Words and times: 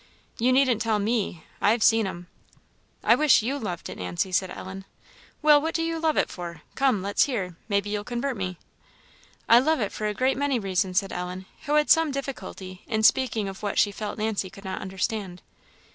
You 0.39 0.51
needn't 0.51 0.81
tell 0.81 0.97
me 0.97 1.43
I've 1.61 1.83
seen 1.83 2.07
'em." 2.07 2.25
"I 3.03 3.13
wish 3.13 3.43
you 3.43 3.59
loved 3.59 3.87
it, 3.87 3.99
Nancy," 3.99 4.31
said 4.31 4.49
Ellen. 4.49 4.85
"Well, 5.43 5.61
what 5.61 5.75
do 5.75 5.83
you 5.83 5.99
love 5.99 6.17
it 6.17 6.31
for? 6.31 6.63
Come, 6.73 7.03
let's 7.03 7.25
hear; 7.25 7.55
maybe 7.69 7.91
you'll 7.91 8.03
convert 8.03 8.35
me." 8.35 8.57
"I 9.47 9.59
love 9.59 9.79
it 9.79 9.91
for 9.91 10.07
a 10.07 10.15
great 10.15 10.37
many 10.37 10.57
reasons," 10.57 10.97
said 10.97 11.11
Ellen, 11.13 11.45
who 11.67 11.75
had 11.75 11.91
some 11.91 12.09
difficulty 12.09 12.81
in 12.87 13.03
speaking 13.03 13.47
of 13.47 13.61
what 13.61 13.77
she 13.77 13.91
felt 13.91 14.17
Nancy 14.17 14.49
could 14.49 14.65
not 14.65 14.81
understand. 14.81 15.43